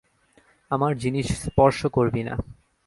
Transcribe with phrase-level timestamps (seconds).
[0.71, 2.35] আমার জিনিস স্পর্শ করবি না।